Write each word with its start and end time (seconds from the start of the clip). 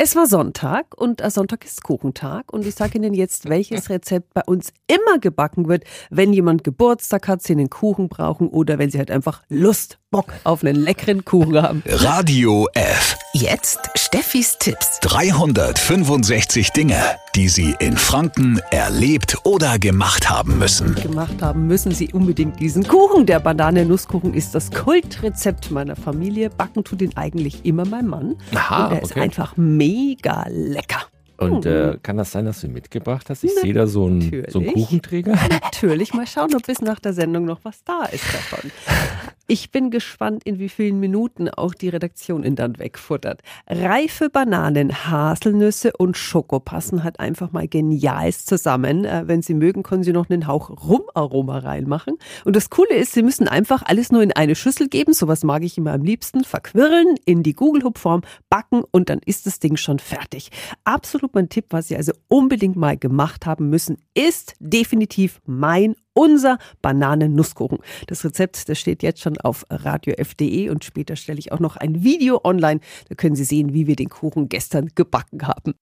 Es 0.00 0.14
war 0.14 0.28
Sonntag 0.28 0.96
und 0.96 1.20
äh, 1.20 1.28
Sonntag 1.28 1.64
ist 1.64 1.82
Kuchentag 1.82 2.52
und 2.52 2.64
ich 2.64 2.76
sage 2.76 2.98
Ihnen 2.98 3.14
jetzt, 3.14 3.48
welches 3.48 3.90
Rezept 3.90 4.32
bei 4.32 4.42
uns 4.46 4.72
immer 4.86 5.18
gebacken 5.18 5.66
wird, 5.66 5.82
wenn 6.08 6.32
jemand 6.32 6.62
Geburtstag 6.62 7.26
hat, 7.26 7.42
Sie 7.42 7.52
einen 7.52 7.68
Kuchen 7.68 8.08
brauchen 8.08 8.46
oder 8.46 8.78
wenn 8.78 8.90
Sie 8.90 8.98
halt 8.98 9.10
einfach 9.10 9.42
Lust, 9.48 9.98
Bock 10.12 10.32
auf 10.44 10.62
einen 10.62 10.76
leckeren 10.76 11.24
Kuchen 11.24 11.60
haben. 11.60 11.82
Radio 11.84 12.68
F. 12.74 13.16
Jetzt 13.34 13.90
Steffis 13.94 14.56
Tipps. 14.58 15.00
365 15.00 16.70
Dinge, 16.72 16.96
die 17.34 17.48
Sie 17.48 17.74
in 17.78 17.98
Franken 17.98 18.58
erlebt 18.70 19.36
oder 19.44 19.78
gemacht 19.78 20.30
haben 20.30 20.58
müssen. 20.58 20.94
Gemacht 20.94 21.42
haben 21.42 21.66
müssen 21.66 21.92
Sie 21.92 22.10
unbedingt 22.14 22.58
diesen 22.58 22.88
Kuchen. 22.88 23.26
Der 23.26 23.38
Banane-Nusskuchen 23.40 24.32
ist 24.32 24.54
das 24.54 24.70
Kultrezept 24.70 25.70
meiner 25.70 25.94
Familie. 25.94 26.48
Backen 26.48 26.84
tut 26.84 27.02
ihn 27.02 27.14
eigentlich 27.16 27.66
immer 27.66 27.84
mein 27.84 28.06
Mann. 28.06 28.36
Aha, 28.54 28.86
und 28.86 28.92
er 28.94 29.02
ist 29.02 29.10
okay. 29.10 29.20
einfach 29.20 29.58
mega 29.58 30.46
lecker. 30.48 31.02
Und 31.36 31.66
äh, 31.66 31.98
kann 32.02 32.16
das 32.16 32.32
sein, 32.32 32.46
dass 32.46 32.62
du 32.62 32.66
ihn 32.66 32.72
mitgebracht 32.72 33.28
hast? 33.28 33.44
Ich 33.44 33.54
sehe 33.54 33.74
da 33.74 33.86
so 33.86 34.06
einen, 34.06 34.46
so 34.48 34.58
einen. 34.58 34.72
Kuchenträger. 34.72 35.36
Natürlich, 35.50 36.14
mal 36.14 36.26
schauen, 36.26 36.54
ob 36.56 36.66
bis 36.66 36.80
nach 36.80 36.98
der 36.98 37.12
Sendung 37.12 37.44
noch 37.44 37.60
was 37.62 37.84
da 37.84 38.06
ist 38.06 38.24
davon. 38.32 38.70
Ich 39.50 39.70
bin 39.70 39.90
gespannt, 39.90 40.42
in 40.44 40.58
wie 40.58 40.68
vielen 40.68 41.00
Minuten 41.00 41.48
auch 41.48 41.72
die 41.72 41.88
Redaktion 41.88 42.44
ihn 42.44 42.54
dann 42.54 42.78
wegfuttert. 42.78 43.40
Reife 43.66 44.28
Bananen, 44.28 45.06
Haselnüsse 45.06 45.92
und 45.96 46.18
Schoko 46.18 46.60
passen 46.60 47.02
halt 47.02 47.18
einfach 47.18 47.50
mal 47.50 47.66
genialst 47.66 48.46
zusammen. 48.46 49.06
Äh, 49.06 49.22
Wenn 49.24 49.40
Sie 49.40 49.54
mögen, 49.54 49.82
können 49.82 50.02
Sie 50.02 50.12
noch 50.12 50.28
einen 50.28 50.46
Hauch 50.46 50.68
Rumaroma 50.68 51.60
reinmachen. 51.60 52.18
Und 52.44 52.56
das 52.56 52.68
Coole 52.68 52.94
ist, 52.94 53.14
Sie 53.14 53.22
müssen 53.22 53.48
einfach 53.48 53.82
alles 53.86 54.12
nur 54.12 54.22
in 54.22 54.32
eine 54.32 54.54
Schüssel 54.54 54.86
geben. 54.86 55.14
Sowas 55.14 55.42
mag 55.44 55.62
ich 55.62 55.78
immer 55.78 55.94
am 55.94 56.02
liebsten. 56.04 56.44
Verquirlen, 56.44 57.14
in 57.24 57.42
die 57.42 57.54
Google-Hub-Form, 57.54 58.20
backen 58.50 58.82
und 58.90 59.08
dann 59.08 59.20
ist 59.24 59.46
das 59.46 59.60
Ding 59.60 59.78
schon 59.78 59.98
fertig. 59.98 60.50
Absolut 60.84 61.34
mein 61.34 61.48
Tipp, 61.48 61.68
was 61.70 61.88
Sie 61.88 61.96
also 61.96 62.12
unbedingt 62.28 62.76
mal 62.76 62.98
gemacht 62.98 63.46
haben 63.46 63.70
müssen, 63.70 63.96
ist 64.12 64.56
definitiv 64.60 65.40
mein 65.46 65.94
unser 66.18 66.58
Bananen-Nusskuchen. 66.82 67.78
Das 68.08 68.24
Rezept, 68.24 68.68
das 68.68 68.78
steht 68.78 69.04
jetzt 69.04 69.20
schon 69.20 69.38
auf 69.38 69.64
radiof.de 69.70 70.68
und 70.68 70.84
später 70.84 71.14
stelle 71.14 71.38
ich 71.38 71.52
auch 71.52 71.60
noch 71.60 71.76
ein 71.76 72.02
Video 72.02 72.40
online. 72.42 72.80
Da 73.08 73.14
können 73.14 73.36
Sie 73.36 73.44
sehen, 73.44 73.72
wie 73.72 73.86
wir 73.86 73.94
den 73.94 74.08
Kuchen 74.08 74.48
gestern 74.48 74.88
gebacken 74.96 75.46
haben. 75.46 75.74